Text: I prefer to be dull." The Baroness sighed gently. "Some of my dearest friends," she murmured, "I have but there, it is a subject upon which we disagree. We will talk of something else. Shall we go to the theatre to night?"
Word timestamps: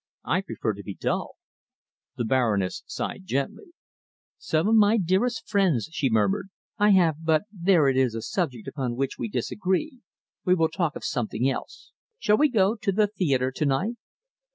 I 0.25 0.41
prefer 0.41 0.73
to 0.73 0.81
be 0.81 0.95
dull." 0.95 1.35
The 2.17 2.25
Baroness 2.25 2.81
sighed 2.87 3.25
gently. 3.27 3.67
"Some 4.39 4.67
of 4.67 4.73
my 4.73 4.97
dearest 4.97 5.47
friends," 5.47 5.89
she 5.91 6.09
murmured, 6.09 6.49
"I 6.79 6.89
have 6.89 7.17
but 7.23 7.43
there, 7.51 7.87
it 7.87 7.95
is 7.95 8.15
a 8.15 8.23
subject 8.23 8.67
upon 8.67 8.95
which 8.95 9.19
we 9.19 9.29
disagree. 9.29 9.99
We 10.43 10.55
will 10.55 10.69
talk 10.69 10.95
of 10.95 11.05
something 11.05 11.47
else. 11.47 11.91
Shall 12.17 12.37
we 12.37 12.49
go 12.49 12.73
to 12.77 12.91
the 12.91 13.05
theatre 13.05 13.51
to 13.51 13.65
night?" 13.67 13.97